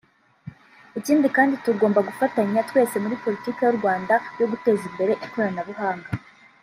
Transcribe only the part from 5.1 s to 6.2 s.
ikoranabuhanga